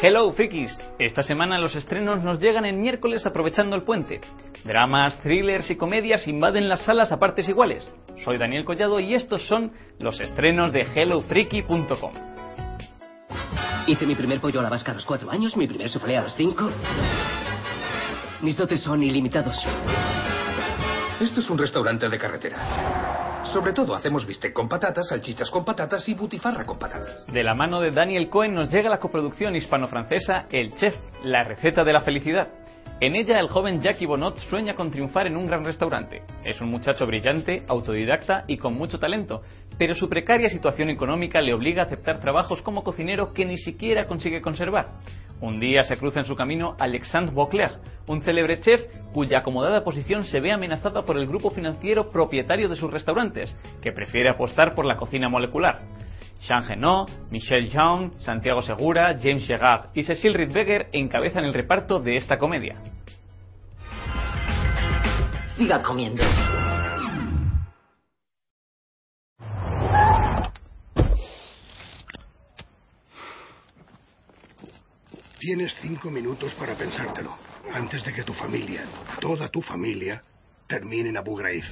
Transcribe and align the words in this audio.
Hello 0.00 0.30
Frikis, 0.30 0.70
esta 1.00 1.24
semana 1.24 1.58
los 1.58 1.74
estrenos 1.74 2.22
nos 2.22 2.38
llegan 2.38 2.64
en 2.64 2.80
miércoles 2.80 3.26
aprovechando 3.26 3.74
el 3.74 3.82
puente. 3.82 4.20
Dramas, 4.64 5.18
thrillers 5.22 5.68
y 5.72 5.76
comedias 5.76 6.28
invaden 6.28 6.68
las 6.68 6.82
salas 6.82 7.10
a 7.10 7.18
partes 7.18 7.48
iguales. 7.48 7.90
Soy 8.24 8.38
Daniel 8.38 8.64
Collado 8.64 9.00
y 9.00 9.14
estos 9.14 9.42
son 9.48 9.72
los 9.98 10.20
estrenos 10.20 10.70
de 10.72 10.82
HelloFreaky.com. 10.82 12.12
Hice 13.88 14.06
mi 14.06 14.14
primer 14.14 14.40
pollo 14.40 14.60
a 14.60 14.62
la 14.62 14.68
vasca 14.68 14.92
a 14.92 14.94
los 14.94 15.04
cuatro 15.04 15.32
años, 15.32 15.56
mi 15.56 15.66
primer 15.66 15.88
soufflé 15.88 16.16
a 16.16 16.22
los 16.22 16.34
cinco. 16.36 16.70
Mis 18.40 18.56
dotes 18.56 18.80
son 18.80 19.02
ilimitados. 19.02 19.66
Esto 21.20 21.40
es 21.40 21.50
un 21.50 21.58
restaurante 21.58 22.08
de 22.08 22.18
carretera. 22.18 23.07
Sobre 23.52 23.72
todo 23.72 23.94
hacemos 23.94 24.26
bistec 24.26 24.52
con 24.52 24.68
patatas, 24.68 25.08
salchichas 25.08 25.50
con 25.50 25.64
patatas 25.64 26.06
y 26.08 26.14
butifarra 26.14 26.66
con 26.66 26.78
patatas. 26.78 27.24
De 27.26 27.42
la 27.42 27.54
mano 27.54 27.80
de 27.80 27.90
Daniel 27.90 28.28
Cohen 28.28 28.52
nos 28.52 28.70
llega 28.70 28.90
la 28.90 29.00
coproducción 29.00 29.56
hispano-francesa 29.56 30.46
El 30.50 30.74
Chef, 30.76 30.94
la 31.24 31.44
receta 31.44 31.82
de 31.82 31.92
la 31.94 32.00
felicidad. 32.00 32.48
En 33.00 33.16
ella 33.16 33.40
el 33.40 33.48
joven 33.48 33.80
Jackie 33.80 34.04
Bonot 34.04 34.38
sueña 34.38 34.74
con 34.74 34.90
triunfar 34.90 35.26
en 35.28 35.36
un 35.36 35.46
gran 35.46 35.64
restaurante. 35.64 36.22
Es 36.44 36.60
un 36.60 36.68
muchacho 36.68 37.06
brillante, 37.06 37.62
autodidacta 37.68 38.44
y 38.48 38.58
con 38.58 38.74
mucho 38.74 38.98
talento, 38.98 39.40
pero 39.78 39.94
su 39.94 40.10
precaria 40.10 40.50
situación 40.50 40.90
económica 40.90 41.40
le 41.40 41.54
obliga 41.54 41.82
a 41.82 41.86
aceptar 41.86 42.20
trabajos 42.20 42.60
como 42.60 42.84
cocinero 42.84 43.32
que 43.32 43.46
ni 43.46 43.56
siquiera 43.56 44.06
consigue 44.06 44.42
conservar. 44.42 44.88
Un 45.40 45.60
día 45.60 45.84
se 45.84 45.96
cruza 45.96 46.20
en 46.20 46.26
su 46.26 46.34
camino 46.34 46.74
Alexandre 46.78 47.34
Beauclerc, 47.34 47.78
un 48.06 48.22
célebre 48.22 48.60
chef 48.60 48.82
cuya 49.12 49.38
acomodada 49.38 49.84
posición 49.84 50.24
se 50.24 50.40
ve 50.40 50.52
amenazada 50.52 51.02
por 51.02 51.16
el 51.16 51.26
grupo 51.26 51.50
financiero 51.50 52.10
propietario 52.10 52.68
de 52.68 52.76
sus 52.76 52.90
restaurantes, 52.90 53.54
que 53.80 53.92
prefiere 53.92 54.30
apostar 54.30 54.74
por 54.74 54.84
la 54.84 54.96
cocina 54.96 55.28
molecular. 55.28 55.82
Jean 56.40 56.64
Genot, 56.64 57.10
Michel 57.30 57.68
Jean, 57.68 58.12
Santiago 58.20 58.62
Segura, 58.62 59.16
James 59.20 59.46
Gerard 59.46 59.90
y 59.94 60.04
Cecil 60.04 60.34
Rydberger 60.34 60.88
encabezan 60.92 61.44
el 61.44 61.54
reparto 61.54 62.00
de 62.00 62.16
esta 62.16 62.38
comedia. 62.38 62.76
Siga 65.56 65.82
comiendo. 65.82 66.22
Tienes 75.48 75.74
cinco 75.80 76.10
minutos 76.10 76.52
para 76.56 76.74
pensártelo, 76.74 77.34
antes 77.72 78.04
de 78.04 78.12
que 78.12 78.22
tu 78.22 78.34
familia, 78.34 78.82
toda 79.18 79.48
tu 79.48 79.62
familia, 79.62 80.22
termine 80.66 81.08
en 81.08 81.16
Abu 81.16 81.36
Ghraib. 81.36 81.64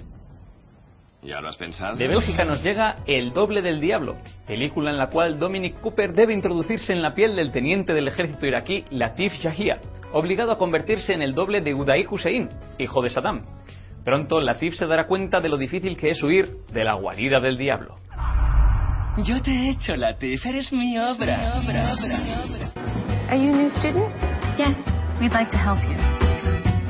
¿Ya 1.23 1.43
lo 1.43 1.51
has 1.51 1.59
pensado? 1.59 1.95
De 1.95 2.09
Bélgica 2.09 2.47
nos 2.47 2.65
llega 2.65 2.97
El 3.07 3.35
doble 3.35 3.61
del 3.61 3.79
diablo, 3.79 4.17
película 4.47 4.93
en 4.93 4.97
la 4.97 5.11
cual 5.11 5.39
Dominic 5.39 5.79
Cooper 5.83 6.15
debe 6.15 6.33
introducirse 6.33 6.95
en 6.95 7.03
la 7.03 7.15
piel 7.15 7.37
del 7.37 7.53
teniente 7.53 7.93
del 7.93 8.09
ejército 8.09 8.47
iraquí 8.47 8.87
Latif 8.89 9.35
Shahia, 9.35 9.83
obligado 10.15 10.53
a 10.53 10.59
convertirse 10.59 11.13
en 11.13 11.21
el 11.21 11.35
doble 11.35 11.61
de 11.61 11.75
Uday 11.75 12.07
Hussein, 12.11 12.49
hijo 12.79 13.03
de 13.03 13.11
Saddam. 13.11 13.45
Pronto 14.07 14.41
Latif 14.41 14.77
se 14.77 14.87
dará 14.87 15.07
cuenta 15.07 15.43
de 15.43 15.51
lo 15.51 15.59
difícil 15.59 15.99
que 15.99 16.13
es 16.13 16.23
huir 16.23 16.61
de 16.73 16.83
la 16.83 16.95
guarida 16.95 17.41
del 17.41 17.59
diablo. 17.59 17.99
Yo 19.19 19.43
te 19.43 19.51
he 19.51 19.71
hecho, 19.73 19.95
Latif. 19.97 20.47
Eres 20.47 20.73
mi 20.73 20.99
obra. 20.99 21.61
obra, 21.61 21.93
obra, 21.93 22.43
obra. 22.43 22.76
Are 23.29 23.35
you 23.37 23.51
a 23.51 23.57
new 23.57 23.71
student? 23.83 24.07
Yes, 24.57 24.79
we'd 25.19 25.33
like 25.33 25.51
to 25.51 25.59
help 25.59 25.83
you. 25.83 25.99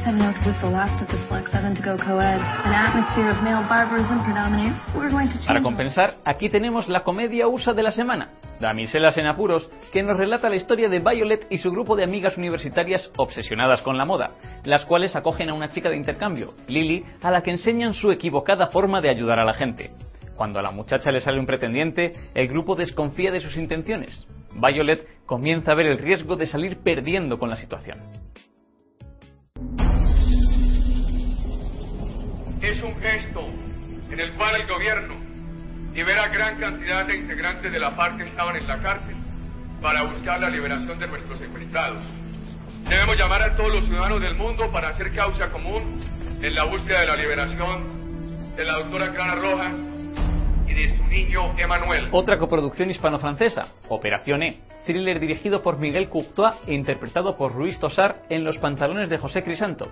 Seven 0.04 0.20
Oaks 0.20 0.44
is 0.44 0.52
the 0.60 0.68
last 0.68 1.00
of 1.00 1.08
the 1.08 1.16
Select 1.26 1.50
Seven 1.50 1.74
to 1.74 1.80
go 1.80 1.96
co-ed. 1.96 2.36
An 2.36 2.74
atmosphere 2.76 3.30
of 3.30 3.42
male 3.42 3.64
barbarism 3.66 4.22
predominates. 4.22 4.76
We're 4.94 5.08
going 5.08 5.28
to 5.28 5.38
change 5.40 5.46
Para 5.46 5.62
compensar, 5.62 6.16
aquí 6.26 6.50
tenemos 6.50 6.88
la 6.88 7.04
comedia 7.04 7.48
USA 7.48 7.72
de 7.72 7.82
la 7.82 7.90
semana, 7.90 8.32
Damiselas 8.60 9.16
en 9.16 9.26
apuros, 9.26 9.70
que 9.94 10.02
nos 10.02 10.18
relata 10.18 10.50
la 10.50 10.56
historia 10.56 10.90
de 10.90 10.98
Violet 10.98 11.46
y 11.48 11.56
su 11.56 11.70
grupo 11.70 11.96
de 11.96 12.04
amigas 12.04 12.36
universitarias 12.36 13.10
obsesionadas 13.16 13.80
con 13.80 13.96
la 13.96 14.04
moda, 14.04 14.32
las 14.64 14.84
cuales 14.84 15.16
acogen 15.16 15.48
a 15.48 15.54
una 15.54 15.70
chica 15.70 15.88
de 15.88 15.96
intercambio, 15.96 16.52
Lily, 16.68 17.02
a 17.22 17.30
la 17.30 17.40
que 17.40 17.52
enseñan 17.52 17.94
su 17.94 18.12
equivocada 18.12 18.66
forma 18.66 19.00
de 19.00 19.08
ayudar 19.08 19.38
a 19.38 19.44
la 19.46 19.54
gente. 19.54 19.92
Cuando 20.36 20.58
a 20.58 20.62
la 20.62 20.70
muchacha 20.70 21.10
le 21.10 21.22
sale 21.22 21.40
un 21.40 21.46
pretendiente, 21.46 22.12
el 22.34 22.46
grupo 22.46 22.74
desconfía 22.74 23.30
de 23.30 23.40
sus 23.40 23.56
intenciones. 23.56 24.26
Violet 24.60 25.24
comienza 25.26 25.72
a 25.72 25.74
ver 25.74 25.86
el 25.86 25.98
riesgo 25.98 26.36
de 26.36 26.46
salir 26.46 26.78
perdiendo 26.78 27.38
con 27.38 27.50
la 27.50 27.56
situación. 27.56 27.98
es 32.66 32.82
un 32.82 33.00
gesto 33.00 33.40
en 34.10 34.20
el 34.20 34.34
cual 34.34 34.56
el 34.56 34.66
gobierno 34.66 35.14
libera 35.94 36.28
gran 36.28 36.58
cantidad 36.58 37.06
de 37.06 37.16
integrantes 37.16 37.70
de 37.70 37.78
la 37.78 37.92
FARC 37.92 38.18
que 38.18 38.24
estaban 38.24 38.56
en 38.56 38.66
la 38.66 38.82
cárcel 38.82 39.16
para 39.80 40.02
buscar 40.02 40.40
la 40.40 40.50
liberación 40.50 40.98
de 40.98 41.06
nuestros 41.06 41.38
secuestrados. 41.38 42.04
Debemos 42.88 43.16
llamar 43.16 43.42
a 43.42 43.56
todos 43.56 43.72
los 43.72 43.84
ciudadanos 43.86 44.20
del 44.20 44.34
mundo 44.34 44.70
para 44.72 44.88
hacer 44.88 45.14
causa 45.14 45.48
común 45.50 46.00
en 46.42 46.54
la 46.54 46.64
búsqueda 46.64 47.00
de 47.00 47.06
la 47.06 47.16
liberación 47.16 48.56
de 48.56 48.64
la 48.64 48.72
doctora 48.78 49.12
Clara 49.12 49.34
Rojas 49.36 49.95
Otra 52.12 52.38
coproducción 52.38 52.90
hispano-francesa, 52.90 53.68
Operación 53.88 54.42
E, 54.42 54.60
thriller 54.84 55.18
dirigido 55.18 55.62
por 55.62 55.78
Miguel 55.78 56.08
Courtois 56.08 56.54
e 56.66 56.74
interpretado 56.74 57.36
por 57.36 57.52
Ruiz 57.52 57.78
Tosar 57.78 58.22
en 58.28 58.44
Los 58.44 58.58
pantalones 58.58 59.08
de 59.08 59.18
José 59.18 59.42
Crisanto. 59.42 59.88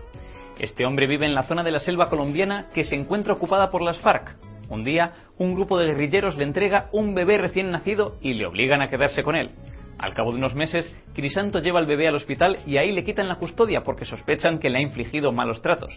Este 0.58 0.86
hombre 0.86 1.06
vive 1.06 1.26
en 1.26 1.34
la 1.34 1.42
zona 1.42 1.64
de 1.64 1.72
la 1.72 1.80
selva 1.80 2.08
colombiana 2.08 2.68
que 2.72 2.84
se 2.84 2.94
encuentra 2.94 3.34
ocupada 3.34 3.70
por 3.70 3.82
las 3.82 3.98
FARC. 3.98 4.36
Un 4.68 4.84
día, 4.84 5.12
un 5.36 5.54
grupo 5.54 5.78
de 5.78 5.86
guerrilleros 5.86 6.36
le 6.36 6.44
entrega 6.44 6.88
un 6.92 7.14
bebé 7.14 7.38
recién 7.38 7.70
nacido 7.70 8.16
y 8.22 8.34
le 8.34 8.46
obligan 8.46 8.80
a 8.80 8.88
quedarse 8.88 9.22
con 9.22 9.36
él. 9.36 9.50
Al 9.99 10.15
cabo 10.15 10.32
de 10.32 10.38
unos 10.38 10.55
meses, 10.55 10.93
Crisanto 11.15 11.60
lleva 11.60 11.78
al 11.78 11.87
bebé 11.87 12.09
al 12.09 12.16
hospital 12.16 12.59
y 12.66 12.77
ahí 12.77 12.93
le 12.93 13.05
quitan 13.05 13.28
la 13.28 13.37
custodia 13.37 13.82
porque 13.82 14.05
sospechan 14.05 14.59
que 14.59 14.69
le 14.69 14.78
ha 14.78 14.82
infligido 14.82 15.32
malos 15.32 15.62
tratos. 15.62 15.97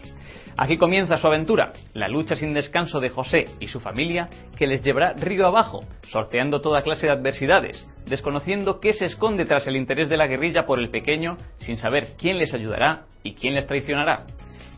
Aquí 0.56 0.76
comienza 0.76 1.16
su 1.16 1.26
aventura, 1.26 1.72
la 1.94 2.08
lucha 2.08 2.36
sin 2.36 2.54
descanso 2.54 3.00
de 3.00 3.08
José 3.08 3.48
y 3.60 3.66
su 3.66 3.80
familia 3.80 4.28
que 4.56 4.66
les 4.66 4.82
llevará 4.82 5.14
río 5.14 5.46
abajo, 5.46 5.84
sorteando 6.08 6.60
toda 6.60 6.82
clase 6.82 7.06
de 7.06 7.12
adversidades, 7.12 7.88
desconociendo 8.06 8.80
qué 8.80 8.92
se 8.92 9.06
esconde 9.06 9.44
tras 9.44 9.66
el 9.66 9.76
interés 9.76 10.08
de 10.08 10.16
la 10.16 10.26
guerrilla 10.26 10.66
por 10.66 10.78
el 10.78 10.90
pequeño, 10.90 11.36
sin 11.58 11.76
saber 11.76 12.14
quién 12.18 12.38
les 12.38 12.54
ayudará 12.54 13.06
y 13.22 13.34
quién 13.34 13.54
les 13.54 13.66
traicionará. 13.66 14.26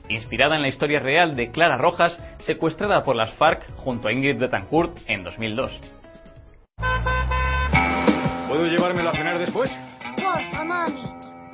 Inspirada 0.09 0.57
en 0.57 0.63
la 0.63 0.69
historia 0.69 0.99
real 0.99 1.37
de 1.37 1.51
Clara 1.53 1.77
Rojas, 1.77 2.19
secuestrada 2.41 3.05
por 3.05 3.15
las 3.15 3.33
FARC 3.35 3.65
junto 3.77 4.09
a 4.09 4.13
Ingrid 4.13 4.39
Betancourt 4.39 4.97
en 5.07 5.23
2002. 5.23 6.00
¿Puedo 8.51 8.67
llevármelo 8.67 9.11
a 9.11 9.13
cenar 9.13 9.39
después? 9.39 9.71
Porfa, 10.17 10.65
mami. 10.65 11.03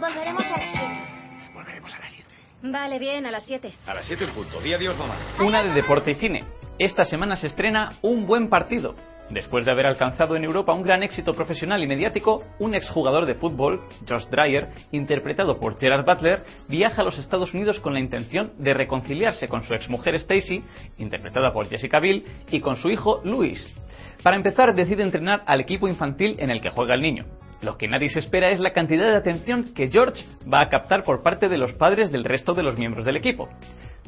Volveremos 0.00 0.42
a 0.46 0.56
las 0.56 0.70
7. 0.72 1.50
Volveremos 1.52 1.94
a 1.94 1.98
las 1.98 2.10
7. 2.10 2.28
Vale, 2.62 2.98
bien, 2.98 3.26
a 3.26 3.30
las 3.30 3.44
7. 3.44 3.70
A 3.86 3.92
las 3.92 4.06
7 4.06 4.24
en 4.24 4.30
punto. 4.30 4.58
Di 4.62 4.72
adiós, 4.72 4.96
mamá. 4.96 5.14
Una 5.40 5.62
de 5.62 5.74
deporte 5.74 6.12
y 6.12 6.14
cine. 6.14 6.42
Esta 6.78 7.04
semana 7.04 7.36
se 7.36 7.48
estrena 7.48 7.92
Un 8.00 8.26
buen 8.26 8.48
partido. 8.48 8.94
Después 9.31 9.64
de 9.64 9.72
haber 9.72 9.87
alcanzado 9.87 10.37
en 10.37 10.44
Europa 10.44 10.72
un 10.72 10.82
gran 10.82 11.03
éxito 11.03 11.34
profesional 11.34 11.82
y 11.82 11.88
mediático, 11.88 12.44
un 12.60 12.75
exjugador 12.75 13.26
de 13.26 13.34
fútbol, 13.34 13.81
Josh 14.09 14.26
Dreyer, 14.26 14.69
interpretado 14.92 15.59
por 15.59 15.78
Gerard 15.81 16.04
Butler, 16.04 16.44
viaja 16.69 17.03
a 17.03 17.04
los 17.04 17.19
Estados 17.19 17.53
Unidos 17.53 17.81
con 17.81 17.92
la 17.92 18.00
intención 18.00 18.53
de 18.59 18.72
reconciliarse 18.72 19.48
con 19.48 19.62
su 19.62 19.75
exmujer 19.75 20.15
Stacy, 20.15 20.62
interpretada 20.98 21.53
por 21.53 21.69
Jessica 21.69 21.98
Biel, 21.98 22.25
y 22.50 22.60
con 22.60 22.76
su 22.76 22.88
hijo 22.88 23.20
Luis. 23.25 23.75
Para 24.22 24.36
empezar, 24.36 24.75
decide 24.75 25.03
entrenar 25.03 25.42
al 25.47 25.60
equipo 25.60 25.88
infantil 25.88 26.36
en 26.38 26.50
el 26.50 26.60
que 26.60 26.70
juega 26.70 26.94
el 26.94 27.03
niño. 27.03 27.25
Lo 27.62 27.78
que 27.78 27.88
nadie 27.88 28.10
se 28.10 28.20
espera 28.20 28.50
es 28.50 28.60
la 28.60 28.72
cantidad 28.72 29.06
de 29.06 29.16
atención 29.16 29.72
que 29.74 29.89
George 29.89 30.24
va 30.53 30.60
a 30.60 30.68
captar 30.68 31.03
por 31.03 31.22
parte 31.22 31.48
de 31.48 31.59
los 31.59 31.72
padres 31.72 32.12
del 32.12 32.24
resto 32.24 32.54
de 32.54 32.62
los 32.62 32.78
miembros 32.78 33.04
del 33.04 33.16
equipo. 33.16 33.48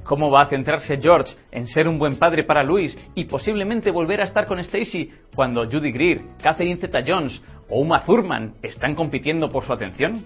¿Cómo 0.09 0.31
va 0.31 0.41
a 0.41 0.47
centrarse 0.47 0.97
George 0.97 1.37
en 1.53 1.67
ser 1.67 1.87
un 1.87 1.99
buen 1.99 2.19
padre 2.19 2.43
para 2.43 2.65
Luis 2.65 2.97
y 3.15 3.27
posiblemente 3.27 3.91
volver 3.91 4.23
a 4.23 4.25
estar 4.25 4.47
con 4.47 4.59
Stacy 4.59 5.13
cuando 5.35 5.67
Judy 5.71 5.93
Greer, 5.93 6.23
Catherine 6.43 6.81
Zeta-Jones 6.81 7.43
o 7.69 7.81
Uma 7.81 8.03
Thurman 8.03 8.55
están 8.63 8.95
compitiendo 8.95 9.51
por 9.51 9.67
su 9.67 9.73
atención? 9.75 10.25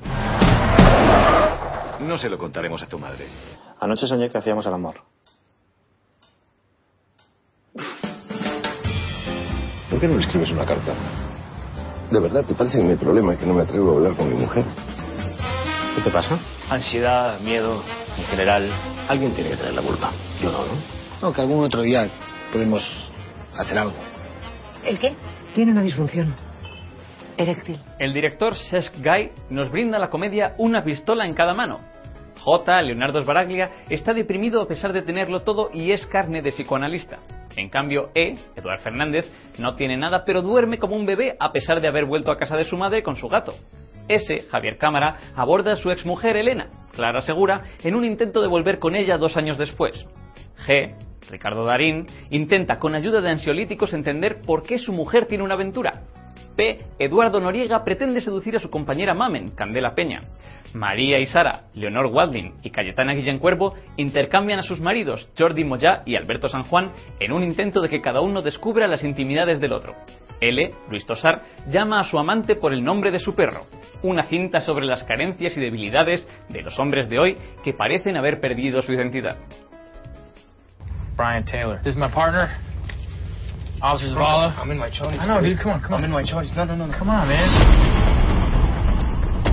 No 1.98 2.16
se 2.16 2.30
lo 2.30 2.38
contaremos 2.38 2.80
a 2.80 2.86
tu 2.86 2.96
madre. 2.96 3.26
Anoche 3.80 4.06
soñé 4.06 4.28
que 4.28 4.38
hacíamos 4.38 4.64
el 4.66 4.72
amor. 4.72 5.00
¿Por 9.90 9.98
qué 9.98 10.06
no 10.06 10.14
le 10.14 10.20
escribes 10.20 10.52
una 10.52 10.64
carta? 10.64 10.94
¿De 12.08 12.20
verdad 12.20 12.44
te 12.44 12.54
parece 12.54 12.78
que 12.78 12.84
mi 12.84 12.94
problema 12.94 13.32
es 13.32 13.40
que 13.40 13.46
no 13.46 13.54
me 13.54 13.62
atrevo 13.62 13.94
a 13.94 13.96
hablar 13.96 14.14
con 14.14 14.28
mi 14.28 14.36
mujer? 14.36 14.64
¿Qué 15.96 16.02
te 16.02 16.10
pasa? 16.12 16.38
Ansiedad, 16.70 17.40
miedo, 17.40 17.82
en 18.16 18.24
general. 18.24 18.70
Alguien 19.08 19.34
tiene 19.34 19.50
que 19.50 19.56
tener 19.56 19.74
la 19.74 19.82
culpa. 19.82 20.12
Yo 20.40 20.50
no, 20.50 20.66
¿no? 20.66 20.72
No, 21.20 21.32
que 21.32 21.40
algún 21.40 21.64
otro 21.64 21.82
día 21.82 22.08
podemos 22.52 22.82
hacer 23.54 23.78
algo. 23.78 23.94
¿El 24.84 24.98
qué? 24.98 25.14
Tiene 25.54 25.72
una 25.72 25.82
disfunción 25.82 26.34
eréctil. 27.36 27.78
El 27.98 28.12
director 28.12 28.54
Cesc 28.56 28.94
Guy 28.98 29.30
nos 29.50 29.70
brinda 29.70 29.98
la 29.98 30.10
comedia 30.10 30.54
Una 30.58 30.84
pistola 30.84 31.26
en 31.26 31.34
cada 31.34 31.54
mano. 31.54 31.80
J. 32.40 32.82
Leonardo 32.82 33.22
Sbaraglia 33.22 33.70
está 33.88 34.12
deprimido 34.12 34.60
a 34.62 34.66
pesar 34.66 34.92
de 34.92 35.02
tenerlo 35.02 35.42
todo 35.42 35.70
y 35.72 35.92
es 35.92 36.04
carne 36.06 36.42
de 36.42 36.50
psicoanalista. 36.50 37.18
En 37.56 37.68
cambio, 37.68 38.10
E. 38.14 38.38
Eduard 38.56 38.80
Fernández 38.80 39.30
no 39.58 39.76
tiene 39.76 39.96
nada 39.96 40.24
pero 40.24 40.42
duerme 40.42 40.78
como 40.78 40.96
un 40.96 41.06
bebé 41.06 41.36
a 41.38 41.52
pesar 41.52 41.80
de 41.80 41.88
haber 41.88 42.04
vuelto 42.04 42.32
a 42.32 42.38
casa 42.38 42.56
de 42.56 42.64
su 42.64 42.76
madre 42.76 43.02
con 43.02 43.16
su 43.16 43.28
gato. 43.28 43.54
S, 44.08 44.42
Javier 44.50 44.78
Cámara, 44.78 45.16
aborda 45.36 45.72
a 45.72 45.76
su 45.76 45.90
exmujer 45.90 46.36
Elena, 46.36 46.66
Clara 46.94 47.22
Segura, 47.22 47.62
en 47.82 47.94
un 47.94 48.04
intento 48.04 48.40
de 48.40 48.48
volver 48.48 48.78
con 48.78 48.94
ella 48.94 49.18
dos 49.18 49.36
años 49.36 49.58
después. 49.58 50.06
G, 50.66 50.94
Ricardo 51.30 51.64
Darín, 51.64 52.06
intenta 52.30 52.78
con 52.78 52.94
ayuda 52.94 53.20
de 53.20 53.30
ansiolíticos 53.30 53.94
entender 53.94 54.42
por 54.42 54.62
qué 54.62 54.78
su 54.78 54.92
mujer 54.92 55.26
tiene 55.26 55.44
una 55.44 55.54
aventura. 55.54 56.02
P. 56.56 56.80
Eduardo 56.98 57.40
Noriega 57.40 57.84
pretende 57.84 58.20
seducir 58.20 58.56
a 58.56 58.60
su 58.60 58.70
compañera 58.70 59.14
Mamen, 59.14 59.50
Candela 59.50 59.94
Peña. 59.94 60.22
María 60.74 61.18
y 61.18 61.26
Sara, 61.26 61.64
Leonor 61.74 62.06
Walding 62.06 62.54
y 62.62 62.70
Cayetana 62.70 63.12
Guillén 63.12 63.38
Cuervo 63.38 63.74
intercambian 63.96 64.58
a 64.58 64.62
sus 64.62 64.80
maridos, 64.80 65.28
Jordi 65.38 65.64
Moyá 65.64 66.02
y 66.06 66.16
Alberto 66.16 66.48
San 66.48 66.62
Juan, 66.64 66.92
en 67.20 67.32
un 67.32 67.42
intento 67.42 67.80
de 67.80 67.88
que 67.88 68.00
cada 68.00 68.20
uno 68.20 68.40
descubra 68.40 68.86
las 68.86 69.04
intimidades 69.04 69.60
del 69.60 69.72
otro. 69.72 69.94
L, 70.40 70.70
Luis 70.88 71.06
Tosar, 71.06 71.42
llama 71.68 72.00
a 72.00 72.04
su 72.04 72.18
amante 72.18 72.56
por 72.56 72.72
el 72.72 72.82
nombre 72.82 73.10
de 73.10 73.18
su 73.18 73.34
perro, 73.34 73.66
una 74.02 74.24
cinta 74.24 74.60
sobre 74.60 74.86
las 74.86 75.04
carencias 75.04 75.56
y 75.56 75.60
debilidades 75.60 76.26
de 76.48 76.62
los 76.62 76.78
hombres 76.78 77.08
de 77.08 77.18
hoy 77.18 77.36
que 77.62 77.74
parecen 77.74 78.16
haber 78.16 78.40
perdido 78.40 78.82
su 78.82 78.92
identidad. 78.92 79.36
Brian 81.16 81.44
Taylor. 81.44 81.80
This 81.82 81.94
is 81.94 82.10
partner. 82.12 82.71
Officer 83.82 84.14
Zavala. 84.14 84.56
I'm 84.58 84.70
in 84.70 84.78
my 84.78 84.90
chonies. 84.90 85.18
I 85.18 85.26
know, 85.26 85.40
dude. 85.42 85.58
Come 85.58 85.72
on, 85.72 85.80
come 85.82 85.94
on. 85.94 85.98
I'm 85.98 86.04
in 86.04 86.12
my 86.12 86.22
chonies. 86.22 86.54
No, 86.54 86.64
no, 86.64 86.76
no, 86.76 86.86
no. 86.86 86.96
Come 86.96 87.10
on, 87.10 87.26
man. 87.26 88.22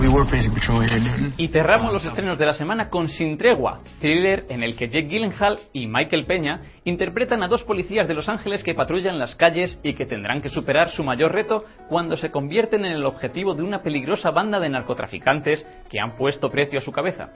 We 0.00 0.08
were 0.08 0.24
basic 0.24 0.54
patrol 0.54 0.80
here, 0.80 1.00
dude. 1.00 1.34
Y 1.36 1.48
cerramos 1.48 1.92
los 1.92 2.04
estrenos 2.04 2.38
de 2.38 2.46
la 2.46 2.54
semana 2.54 2.88
con 2.88 3.08
Sin 3.08 3.36
Tregua, 3.36 3.80
thriller 4.00 4.46
en 4.48 4.62
el 4.62 4.76
que 4.76 4.86
Jake 4.88 5.08
Gyllenhaal 5.08 5.58
y 5.72 5.88
Michael 5.88 6.26
Peña 6.26 6.62
interpretan 6.84 7.42
a 7.42 7.48
dos 7.48 7.64
policías 7.64 8.06
de 8.08 8.14
Los 8.14 8.28
Ángeles 8.28 8.62
que 8.62 8.74
patrullan 8.74 9.18
las 9.18 9.34
calles 9.34 9.78
y 9.82 9.94
que 9.94 10.06
tendrán 10.06 10.40
que 10.40 10.48
superar 10.48 10.90
su 10.90 11.02
mayor 11.02 11.32
reto 11.32 11.64
cuando 11.88 12.16
se 12.16 12.30
convierten 12.30 12.84
en 12.86 12.92
el 12.92 13.04
objetivo 13.04 13.54
de 13.54 13.62
una 13.62 13.82
peligrosa 13.82 14.30
banda 14.30 14.60
de 14.60 14.70
narcotraficantes 14.70 15.66
que 15.90 16.00
han 16.00 16.16
puesto 16.16 16.50
precio 16.50 16.78
a 16.78 16.82
su 16.82 16.92
cabeza. 16.92 17.30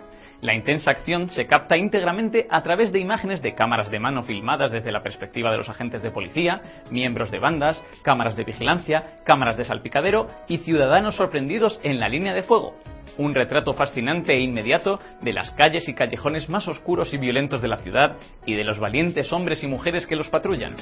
La 0.44 0.52
intensa 0.52 0.90
acción 0.90 1.30
se 1.30 1.46
capta 1.46 1.78
íntegramente 1.78 2.46
a 2.50 2.62
través 2.62 2.92
de 2.92 2.98
imágenes 2.98 3.40
de 3.40 3.54
cámaras 3.54 3.90
de 3.90 3.98
mano 3.98 4.24
filmadas 4.24 4.70
desde 4.70 4.92
la 4.92 5.02
perspectiva 5.02 5.50
de 5.50 5.56
los 5.56 5.70
agentes 5.70 6.02
de 6.02 6.10
policía, 6.10 6.60
miembros 6.90 7.30
de 7.30 7.38
bandas, 7.38 7.82
cámaras 8.02 8.36
de 8.36 8.44
vigilancia, 8.44 9.16
cámaras 9.24 9.56
de 9.56 9.64
salpicadero 9.64 10.28
y 10.46 10.58
ciudadanos 10.58 11.16
sorprendidos 11.16 11.80
en 11.82 11.98
la 11.98 12.10
línea 12.10 12.34
de 12.34 12.42
fuego. 12.42 12.74
Un 13.16 13.34
retrato 13.34 13.72
fascinante 13.72 14.34
e 14.34 14.40
inmediato 14.40 14.98
de 15.22 15.32
las 15.32 15.50
calles 15.52 15.88
y 15.88 15.94
callejones 15.94 16.50
más 16.50 16.68
oscuros 16.68 17.14
y 17.14 17.16
violentos 17.16 17.62
de 17.62 17.68
la 17.68 17.78
ciudad 17.78 18.18
y 18.44 18.54
de 18.54 18.64
los 18.64 18.78
valientes 18.78 19.32
hombres 19.32 19.64
y 19.64 19.66
mujeres 19.66 20.06
que 20.06 20.16
los 20.16 20.28
patrullan. 20.28 20.76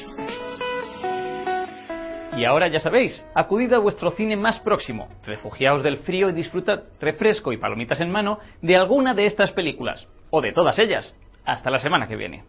Y 2.34 2.46
ahora 2.46 2.68
ya 2.68 2.80
sabéis, 2.80 3.24
acudid 3.34 3.72
a 3.74 3.78
vuestro 3.78 4.10
cine 4.10 4.36
más 4.36 4.58
próximo, 4.60 5.08
refugiaos 5.24 5.82
del 5.82 5.98
frío 5.98 6.30
y 6.30 6.32
disfrutad 6.32 6.84
refresco 6.98 7.52
y 7.52 7.58
palomitas 7.58 8.00
en 8.00 8.10
mano 8.10 8.38
de 8.62 8.74
alguna 8.74 9.12
de 9.12 9.26
estas 9.26 9.52
películas, 9.52 10.08
o 10.30 10.40
de 10.40 10.52
todas 10.52 10.78
ellas. 10.78 11.14
Hasta 11.44 11.70
la 11.70 11.78
semana 11.78 12.08
que 12.08 12.16
viene. 12.16 12.44